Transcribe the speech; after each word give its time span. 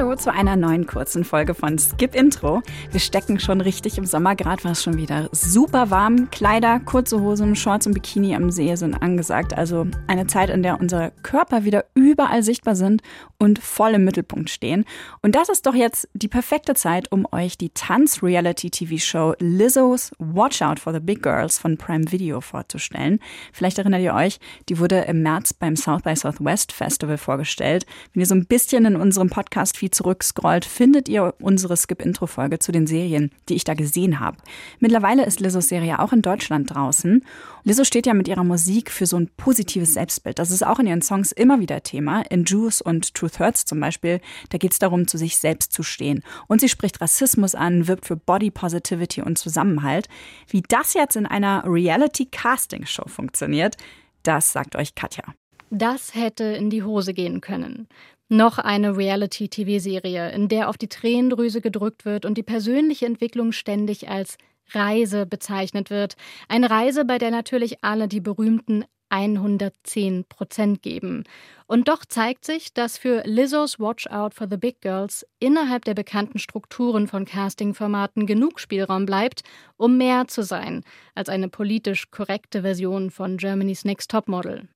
Hallo 0.00 0.16
zu 0.16 0.32
einer 0.32 0.56
neuen 0.56 0.86
kurzen 0.86 1.24
Folge 1.24 1.52
von 1.52 1.78
Skip 1.78 2.14
Intro. 2.14 2.62
Wir 2.90 3.00
stecken 3.00 3.38
schon 3.38 3.60
richtig 3.60 3.98
im 3.98 4.06
Sommer, 4.06 4.34
gerade 4.34 4.64
war 4.64 4.72
es 4.72 4.82
schon 4.82 4.96
wieder 4.96 5.28
super 5.30 5.90
warm. 5.90 6.30
Kleider, 6.30 6.80
kurze 6.80 7.20
Hosen, 7.20 7.54
Shorts 7.54 7.86
und 7.86 7.92
Bikini 7.92 8.34
am 8.34 8.50
See 8.50 8.74
sind 8.76 8.94
angesagt. 8.94 9.52
Also 9.52 9.86
eine 10.06 10.26
Zeit, 10.26 10.48
in 10.48 10.62
der 10.62 10.80
unsere 10.80 11.12
Körper 11.22 11.64
wieder 11.64 11.84
überall 11.92 12.42
sichtbar 12.42 12.76
sind 12.76 13.02
und 13.36 13.58
voll 13.58 13.92
im 13.92 14.04
Mittelpunkt 14.06 14.48
stehen. 14.48 14.86
Und 15.20 15.34
das 15.34 15.50
ist 15.50 15.66
doch 15.66 15.74
jetzt 15.74 16.08
die 16.14 16.28
perfekte 16.28 16.72
Zeit, 16.72 17.12
um 17.12 17.26
euch 17.30 17.58
die 17.58 17.68
Tanz-Reality-TV-Show 17.68 19.34
Lizzo's 19.38 20.12
Watch 20.18 20.62
Out 20.62 20.78
for 20.78 20.94
the 20.94 21.00
Big 21.00 21.22
Girls 21.22 21.58
von 21.58 21.76
Prime 21.76 22.10
Video 22.10 22.40
vorzustellen. 22.40 23.18
Vielleicht 23.52 23.78
erinnert 23.78 24.00
ihr 24.00 24.14
euch, 24.14 24.40
die 24.70 24.78
wurde 24.78 25.00
im 25.00 25.22
März 25.22 25.52
beim 25.52 25.76
South 25.76 26.02
by 26.02 26.16
Southwest 26.16 26.72
Festival 26.72 27.18
vorgestellt. 27.18 27.84
Wenn 28.14 28.20
ihr 28.20 28.26
so 28.26 28.34
ein 28.34 28.46
bisschen 28.46 28.86
in 28.86 28.96
unserem 28.96 29.28
Podcast 29.28 29.76
Feed 29.90 29.94
zurückscrollt, 29.94 30.64
findet 30.64 31.08
ihr 31.08 31.34
unsere 31.40 31.76
Skip-Intro-Folge 31.76 32.58
zu 32.58 32.72
den 32.72 32.86
Serien, 32.86 33.30
die 33.48 33.54
ich 33.54 33.64
da 33.64 33.74
gesehen 33.74 34.20
habe. 34.20 34.38
Mittlerweile 34.78 35.24
ist 35.24 35.40
Lizzos 35.40 35.68
Serie 35.68 35.98
auch 35.98 36.12
in 36.12 36.22
Deutschland 36.22 36.74
draußen. 36.74 37.24
Lizzo 37.64 37.84
steht 37.84 38.06
ja 38.06 38.14
mit 38.14 38.28
ihrer 38.28 38.44
Musik 38.44 38.90
für 38.90 39.06
so 39.06 39.16
ein 39.16 39.28
positives 39.36 39.94
Selbstbild. 39.94 40.38
Das 40.38 40.50
ist 40.50 40.64
auch 40.64 40.78
in 40.78 40.86
ihren 40.86 41.02
Songs 41.02 41.32
immer 41.32 41.60
wieder 41.60 41.82
Thema. 41.82 42.22
In 42.30 42.44
Juice 42.44 42.80
und 42.80 43.14
Truth 43.14 43.38
Hurts 43.38 43.64
zum 43.64 43.80
Beispiel, 43.80 44.20
da 44.50 44.58
geht 44.58 44.72
es 44.72 44.78
darum, 44.78 45.06
zu 45.06 45.18
sich 45.18 45.36
selbst 45.36 45.72
zu 45.72 45.82
stehen. 45.82 46.22
Und 46.46 46.60
sie 46.60 46.68
spricht 46.68 47.00
Rassismus 47.00 47.54
an, 47.54 47.88
wirbt 47.88 48.06
für 48.06 48.16
Body 48.16 48.50
Positivity 48.50 49.22
und 49.22 49.38
Zusammenhalt. 49.38 50.08
Wie 50.48 50.62
das 50.62 50.94
jetzt 50.94 51.16
in 51.16 51.26
einer 51.26 51.64
Reality-Casting-Show 51.66 53.08
funktioniert, 53.08 53.76
das 54.22 54.52
sagt 54.52 54.76
euch 54.76 54.94
Katja. 54.94 55.24
Das 55.70 56.14
hätte 56.14 56.44
in 56.44 56.68
die 56.68 56.82
Hose 56.82 57.14
gehen 57.14 57.40
können. 57.40 57.86
Noch 58.32 58.58
eine 58.58 58.96
Reality-TV-Serie, 58.96 60.30
in 60.30 60.46
der 60.46 60.68
auf 60.68 60.78
die 60.78 60.88
Tränendrüse 60.88 61.60
gedrückt 61.60 62.04
wird 62.04 62.24
und 62.24 62.38
die 62.38 62.44
persönliche 62.44 63.04
Entwicklung 63.04 63.50
ständig 63.50 64.08
als 64.08 64.38
Reise 64.70 65.26
bezeichnet 65.26 65.90
wird. 65.90 66.14
Eine 66.48 66.70
Reise, 66.70 67.04
bei 67.04 67.18
der 67.18 67.32
natürlich 67.32 67.82
alle 67.82 68.06
die 68.06 68.20
berühmten 68.20 68.84
110 69.08 70.26
Prozent 70.28 70.80
geben. 70.82 71.24
Und 71.66 71.88
doch 71.88 72.04
zeigt 72.04 72.44
sich, 72.44 72.72
dass 72.72 72.98
für 72.98 73.24
Lizzo's 73.26 73.80
Watch 73.80 74.06
Out 74.06 74.34
for 74.34 74.46
the 74.48 74.56
Big 74.56 74.80
Girls 74.80 75.26
innerhalb 75.40 75.84
der 75.84 75.94
bekannten 75.94 76.38
Strukturen 76.38 77.08
von 77.08 77.24
Casting-Formaten 77.24 78.26
genug 78.26 78.60
Spielraum 78.60 79.06
bleibt, 79.06 79.42
um 79.76 79.98
mehr 79.98 80.28
zu 80.28 80.44
sein 80.44 80.84
als 81.16 81.28
eine 81.28 81.48
politisch 81.48 82.12
korrekte 82.12 82.62
Version 82.62 83.10
von 83.10 83.38
Germany's 83.38 83.84
Next 83.84 84.08
Topmodel. 84.08 84.68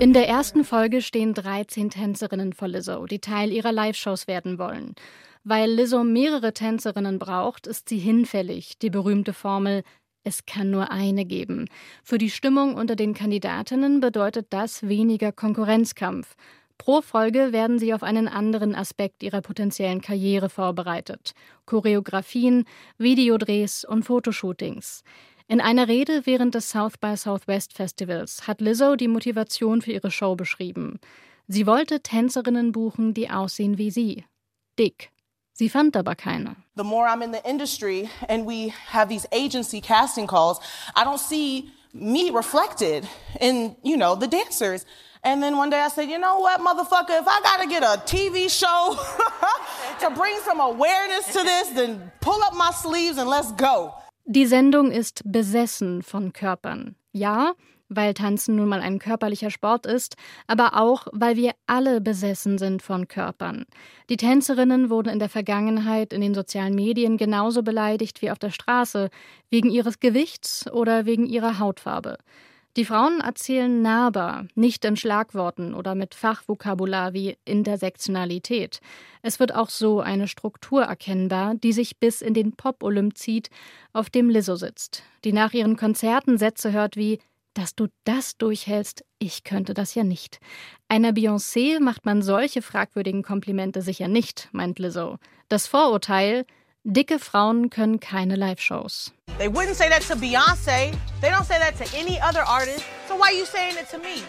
In 0.00 0.12
der 0.12 0.28
ersten 0.28 0.64
Folge 0.64 1.00
stehen 1.00 1.32
13 1.32 1.90
Tänzerinnen 1.90 2.52
vor 2.52 2.66
Lizzo, 2.66 3.06
die 3.06 3.20
Teil 3.20 3.52
ihrer 3.52 3.70
Live-Shows 3.70 4.26
werden 4.26 4.58
wollen. 4.58 4.96
Weil 5.44 5.70
Lizzo 5.70 6.02
mehrere 6.02 6.52
Tänzerinnen 6.52 7.20
braucht, 7.20 7.68
ist 7.68 7.88
sie 7.88 7.98
hinfällig, 7.98 8.78
die 8.78 8.90
berühmte 8.90 9.32
Formel 9.32 9.84
es 10.24 10.44
kann 10.44 10.70
nur 10.70 10.90
eine 10.90 11.24
geben. 11.24 11.66
Für 12.02 12.18
die 12.18 12.30
Stimmung 12.30 12.74
unter 12.74 12.96
den 12.96 13.14
Kandidatinnen 13.14 14.00
bedeutet 14.00 14.48
das 14.50 14.88
weniger 14.88 15.30
Konkurrenzkampf. 15.30 16.34
Pro 16.78 17.00
Folge 17.00 17.52
werden 17.52 17.78
sie 17.78 17.94
auf 17.94 18.02
einen 18.02 18.26
anderen 18.26 18.74
Aspekt 18.74 19.22
ihrer 19.22 19.40
potenziellen 19.40 20.00
Karriere 20.00 20.48
vorbereitet. 20.48 21.32
Choreografien, 21.64 22.64
Videodrehs 22.98 23.84
und 23.84 24.02
Fotoshootings. 24.02 25.04
In 25.50 25.60
einer 25.60 25.88
Rede 25.88 26.26
während 26.26 26.54
des 26.54 26.70
South 26.70 26.98
by 27.00 27.16
Southwest 27.16 27.72
Festivals 27.72 28.46
hat 28.46 28.60
Lizzo 28.60 28.94
die 28.94 29.08
Motivation 29.08 29.82
für 29.82 29.90
ihre 29.90 30.12
Show 30.12 30.36
beschrieben. 30.36 31.00
Sie 31.48 31.66
wollte 31.66 32.02
Tänzerinnen 32.02 32.70
buchen, 32.70 33.14
die 33.14 33.30
aussehen 33.30 33.76
wie 33.76 33.90
sie. 33.90 34.24
Dick. 34.78 35.10
Sie 35.52 35.68
fand 35.68 35.96
aber 35.96 36.14
keine. 36.14 36.54
The 36.76 36.84
more 36.84 37.08
I'm 37.08 37.20
in 37.20 37.32
the 37.32 37.40
industry 37.44 38.08
and 38.28 38.46
we 38.46 38.72
have 38.92 39.08
these 39.08 39.26
agency 39.32 39.80
casting 39.80 40.28
calls, 40.28 40.60
I 40.94 41.02
don't 41.02 41.18
see 41.18 41.72
me 41.92 42.30
reflected 42.30 43.08
in, 43.40 43.74
you 43.82 43.96
know, 43.96 44.14
the 44.14 44.28
dancers. 44.28 44.86
And 45.24 45.42
then 45.42 45.56
one 45.56 45.70
day 45.70 45.80
I 45.80 45.88
said, 45.88 46.08
you 46.08 46.20
know 46.20 46.38
what, 46.38 46.60
motherfucker, 46.60 47.18
if 47.18 47.26
I 47.26 47.40
gotta 47.42 47.68
get 47.68 47.82
a 47.82 48.00
TV 48.06 48.48
show 48.48 48.96
to 49.98 50.10
bring 50.14 50.38
some 50.44 50.60
awareness 50.60 51.26
to 51.32 51.42
this, 51.42 51.70
then 51.70 52.12
pull 52.20 52.40
up 52.44 52.54
my 52.54 52.70
sleeves 52.70 53.18
and 53.18 53.28
let's 53.28 53.50
go. 53.50 53.96
Die 54.32 54.46
Sendung 54.46 54.92
ist 54.92 55.22
besessen 55.24 56.04
von 56.04 56.32
Körpern. 56.32 56.94
Ja, 57.10 57.54
weil 57.88 58.14
Tanzen 58.14 58.54
nun 58.54 58.68
mal 58.68 58.80
ein 58.80 59.00
körperlicher 59.00 59.50
Sport 59.50 59.86
ist, 59.86 60.14
aber 60.46 60.80
auch, 60.80 61.08
weil 61.10 61.34
wir 61.34 61.50
alle 61.66 62.00
besessen 62.00 62.56
sind 62.56 62.80
von 62.80 63.08
Körpern. 63.08 63.64
Die 64.08 64.16
Tänzerinnen 64.16 64.88
wurden 64.88 65.08
in 65.08 65.18
der 65.18 65.30
Vergangenheit 65.30 66.12
in 66.12 66.20
den 66.20 66.32
sozialen 66.32 66.76
Medien 66.76 67.16
genauso 67.16 67.64
beleidigt 67.64 68.22
wie 68.22 68.30
auf 68.30 68.38
der 68.38 68.50
Straße, 68.50 69.10
wegen 69.48 69.68
ihres 69.68 69.98
Gewichts 69.98 70.70
oder 70.70 71.06
wegen 71.06 71.26
ihrer 71.26 71.58
Hautfarbe. 71.58 72.16
Die 72.80 72.86
Frauen 72.86 73.20
erzählen 73.20 73.82
nahbar, 73.82 74.46
nicht 74.54 74.86
in 74.86 74.96
Schlagworten 74.96 75.74
oder 75.74 75.94
mit 75.94 76.14
Fachvokabular 76.14 77.12
wie 77.12 77.36
Intersektionalität. 77.44 78.80
Es 79.20 79.38
wird 79.38 79.54
auch 79.54 79.68
so 79.68 80.00
eine 80.00 80.26
Struktur 80.26 80.84
erkennbar, 80.84 81.56
die 81.56 81.74
sich 81.74 81.98
bis 81.98 82.22
in 82.22 82.32
den 82.32 82.52
Pop-Olymp 82.52 83.18
zieht, 83.18 83.50
auf 83.92 84.08
dem 84.08 84.30
Lizzo 84.30 84.56
sitzt, 84.56 85.02
die 85.26 85.34
nach 85.34 85.52
ihren 85.52 85.76
Konzerten 85.76 86.38
Sätze 86.38 86.72
hört 86.72 86.96
wie 86.96 87.18
dass 87.52 87.74
du 87.74 87.88
das 88.04 88.38
durchhältst, 88.38 89.04
ich 89.18 89.44
könnte 89.44 89.74
das 89.74 89.94
ja 89.94 90.02
nicht. 90.02 90.38
Einer 90.88 91.10
Beyoncé 91.10 91.80
macht 91.80 92.06
man 92.06 92.22
solche 92.22 92.62
fragwürdigen 92.62 93.22
Komplimente 93.22 93.82
sicher 93.82 94.08
nicht, 94.08 94.48
meint 94.52 94.78
Lizzo. 94.78 95.18
Das 95.48 95.66
Vorurteil, 95.66 96.46
Dicke 96.84 97.18
Frauen 97.18 97.68
können 97.68 98.00
keine 98.00 98.36
Live-Shows. 98.36 99.12
They 99.40 99.48
wouldn't 99.48 99.78
say 99.78 99.88
that 99.88 100.02
to 100.02 100.16
Beyonce. 100.16 100.94
They 101.22 101.30
don't 101.30 101.46
say 101.46 101.58
that 101.58 101.74
to 101.78 101.96
any 101.96 102.20
other 102.20 102.42
artist. 102.42 102.84
So 103.08 103.16
why 103.16 103.28
are 103.28 103.32
you 103.32 103.46
saying 103.46 103.78
it 103.78 103.88
to 103.88 103.98
me? 103.98 104.22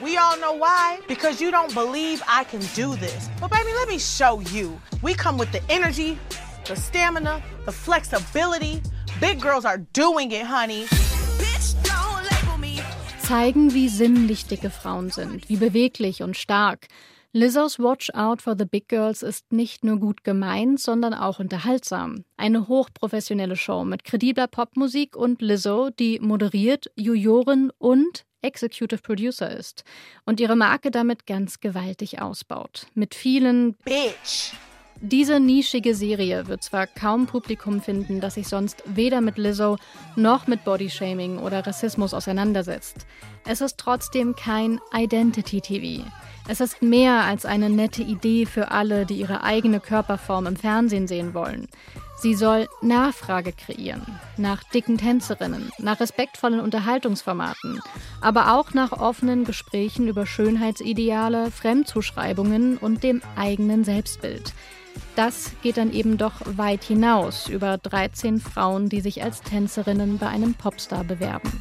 We 0.00 0.16
all 0.18 0.38
know 0.38 0.52
why. 0.52 1.00
Because 1.08 1.40
you 1.40 1.50
don't 1.50 1.74
believe 1.74 2.22
I 2.28 2.44
can 2.44 2.60
do 2.76 2.94
this. 2.94 3.28
But 3.40 3.50
baby, 3.50 3.72
let 3.74 3.88
me 3.88 3.98
show 3.98 4.38
you. 4.52 4.80
We 5.02 5.14
come 5.14 5.36
with 5.36 5.50
the 5.50 5.60
energy, 5.68 6.16
the 6.64 6.76
stamina, 6.76 7.42
the 7.64 7.72
flexibility. 7.72 8.80
Big 9.20 9.40
girls 9.40 9.64
are 9.64 9.78
doing 9.94 10.30
it, 10.30 10.46
honey. 10.46 10.86
Zeigen, 13.18 13.74
wie 13.74 13.88
sinnlich 13.88 14.46
dicke 14.46 14.70
Frauen 14.70 15.10
sind, 15.10 15.48
wie 15.48 15.56
beweglich 15.56 16.22
und 16.22 16.36
stark. 16.36 16.86
Lizzo's 17.34 17.78
Watch 17.78 18.10
Out 18.12 18.42
for 18.42 18.54
the 18.58 18.66
Big 18.66 18.88
Girls 18.88 19.22
ist 19.22 19.52
nicht 19.52 19.84
nur 19.84 19.98
gut 19.98 20.22
gemeint, 20.22 20.78
sondern 20.78 21.14
auch 21.14 21.38
unterhaltsam. 21.38 22.26
Eine 22.36 22.68
hochprofessionelle 22.68 23.56
Show 23.56 23.84
mit 23.84 24.04
kredibler 24.04 24.48
Popmusik 24.48 25.16
und 25.16 25.40
Lizzo, 25.40 25.88
die 25.88 26.20
moderiert, 26.20 26.90
Jurorin 26.94 27.72
und 27.78 28.26
Executive 28.42 29.00
Producer 29.00 29.50
ist 29.50 29.82
und 30.26 30.40
ihre 30.40 30.56
Marke 30.56 30.90
damit 30.90 31.26
ganz 31.26 31.60
gewaltig 31.60 32.20
ausbaut. 32.20 32.86
Mit 32.92 33.14
vielen 33.14 33.76
Bitch. 33.82 34.52
Diese 35.00 35.40
nischige 35.40 35.94
Serie 35.94 36.48
wird 36.48 36.62
zwar 36.62 36.86
kaum 36.86 37.26
Publikum 37.26 37.80
finden, 37.80 38.20
das 38.20 38.34
sich 38.34 38.46
sonst 38.46 38.82
weder 38.84 39.22
mit 39.22 39.38
Lizzo 39.38 39.78
noch 40.16 40.46
mit 40.46 40.64
Bodyshaming 40.64 41.38
oder 41.38 41.66
Rassismus 41.66 42.12
auseinandersetzt. 42.12 43.06
Es 43.46 43.62
ist 43.62 43.78
trotzdem 43.78 44.36
kein 44.36 44.80
Identity-TV. 44.92 46.04
Es 46.48 46.60
ist 46.60 46.82
mehr 46.82 47.24
als 47.24 47.46
eine 47.46 47.70
nette 47.70 48.02
Idee 48.02 48.46
für 48.46 48.70
alle, 48.70 49.06
die 49.06 49.14
ihre 49.14 49.44
eigene 49.44 49.80
Körperform 49.80 50.46
im 50.46 50.56
Fernsehen 50.56 51.06
sehen 51.06 51.34
wollen. 51.34 51.68
Sie 52.22 52.34
soll 52.34 52.68
Nachfrage 52.82 53.52
kreieren, 53.52 54.06
nach 54.36 54.62
dicken 54.62 54.96
Tänzerinnen, 54.96 55.72
nach 55.78 55.98
respektvollen 55.98 56.60
Unterhaltungsformaten, 56.60 57.80
aber 58.20 58.54
auch 58.54 58.74
nach 58.74 58.92
offenen 58.92 59.44
Gesprächen 59.44 60.06
über 60.06 60.24
Schönheitsideale, 60.24 61.50
Fremdzuschreibungen 61.50 62.76
und 62.76 63.02
dem 63.02 63.22
eigenen 63.34 63.82
Selbstbild. 63.82 64.52
Das 65.16 65.52
geht 65.62 65.76
dann 65.78 65.92
eben 65.92 66.16
doch 66.16 66.34
weit 66.44 66.84
hinaus 66.84 67.48
über 67.48 67.78
13 67.78 68.40
Frauen, 68.40 68.88
die 68.88 69.00
sich 69.00 69.22
als 69.22 69.42
Tänzerinnen 69.42 70.18
bei 70.18 70.28
einem 70.28 70.54
Popstar 70.54 71.04
bewerben. 71.04 71.52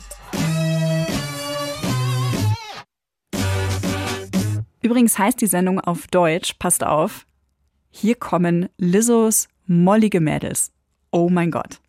Übrigens 4.91 5.17
heißt 5.17 5.39
die 5.39 5.47
Sendung 5.47 5.79
auf 5.79 6.07
Deutsch, 6.07 6.55
passt 6.59 6.83
auf, 6.83 7.25
hier 7.91 8.15
kommen 8.15 8.67
Lizzos 8.77 9.47
mollige 9.65 10.19
Mädels. 10.19 10.73
Oh 11.11 11.29
mein 11.29 11.49
Gott. 11.49 11.79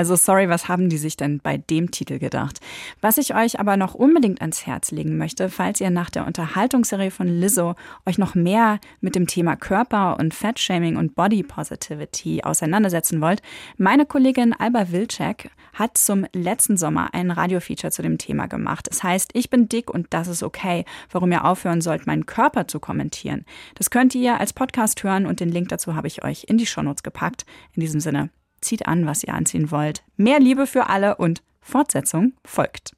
Also 0.00 0.16
sorry, 0.16 0.48
was 0.48 0.66
haben 0.66 0.88
die 0.88 0.96
sich 0.96 1.18
denn 1.18 1.40
bei 1.40 1.58
dem 1.58 1.90
Titel 1.90 2.18
gedacht? 2.18 2.58
Was 3.02 3.18
ich 3.18 3.34
euch 3.34 3.60
aber 3.60 3.76
noch 3.76 3.94
unbedingt 3.94 4.40
ans 4.40 4.64
Herz 4.66 4.92
legen 4.92 5.18
möchte, 5.18 5.50
falls 5.50 5.78
ihr 5.78 5.90
nach 5.90 6.08
der 6.08 6.26
Unterhaltungsserie 6.26 7.10
von 7.10 7.28
Lizzo 7.28 7.74
euch 8.06 8.16
noch 8.16 8.34
mehr 8.34 8.80
mit 9.02 9.14
dem 9.14 9.26
Thema 9.26 9.56
Körper 9.56 10.18
und 10.18 10.32
Fettshaming 10.32 10.96
und 10.96 11.16
Body 11.16 11.42
Positivity 11.42 12.42
auseinandersetzen 12.42 13.20
wollt, 13.20 13.42
meine 13.76 14.06
Kollegin 14.06 14.54
Alba 14.54 14.90
Wilczek 14.90 15.50
hat 15.74 15.98
zum 15.98 16.24
letzten 16.32 16.78
Sommer 16.78 17.12
ein 17.12 17.30
Radiofeature 17.30 17.90
zu 17.90 18.00
dem 18.00 18.16
Thema 18.16 18.46
gemacht. 18.46 18.88
Es 18.90 19.02
heißt, 19.02 19.32
ich 19.34 19.50
bin 19.50 19.68
dick 19.68 19.90
und 19.90 20.06
das 20.14 20.28
ist 20.28 20.42
okay, 20.42 20.86
warum 21.10 21.30
ihr 21.30 21.44
aufhören 21.44 21.82
sollt, 21.82 22.06
meinen 22.06 22.24
Körper 22.24 22.66
zu 22.66 22.80
kommentieren. 22.80 23.44
Das 23.74 23.90
könnt 23.90 24.14
ihr 24.14 24.40
als 24.40 24.54
Podcast 24.54 25.04
hören 25.04 25.26
und 25.26 25.40
den 25.40 25.50
Link 25.50 25.68
dazu 25.68 25.94
habe 25.94 26.06
ich 26.06 26.24
euch 26.24 26.44
in 26.44 26.56
die 26.56 26.64
Shownotes 26.64 27.02
gepackt. 27.02 27.44
In 27.74 27.82
diesem 27.82 28.00
Sinne, 28.00 28.30
zieht 28.60 28.86
an, 28.86 29.06
was 29.06 29.24
ihr 29.24 29.34
anziehen 29.34 29.70
wollt. 29.70 30.02
Mehr 30.16 30.40
Liebe 30.40 30.66
für 30.66 30.88
alle 30.88 31.16
und 31.16 31.42
Fortsetzung 31.60 32.32
folgt. 32.44 32.92